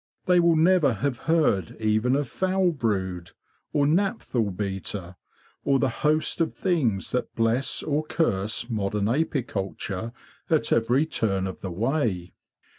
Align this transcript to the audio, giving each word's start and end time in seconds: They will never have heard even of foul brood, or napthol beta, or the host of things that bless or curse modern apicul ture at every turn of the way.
They 0.25 0.39
will 0.39 0.55
never 0.55 0.93
have 0.95 1.19
heard 1.29 1.75
even 1.79 2.15
of 2.15 2.27
foul 2.27 2.71
brood, 2.71 3.29
or 3.71 3.85
napthol 3.85 4.49
beta, 4.57 5.15
or 5.63 5.77
the 5.77 5.89
host 6.01 6.41
of 6.41 6.53
things 6.55 7.11
that 7.11 7.35
bless 7.35 7.83
or 7.83 8.03
curse 8.05 8.67
modern 8.67 9.05
apicul 9.05 9.77
ture 9.77 10.11
at 10.49 10.71
every 10.73 11.05
turn 11.05 11.45
of 11.45 11.61
the 11.61 11.69
way. 11.69 12.33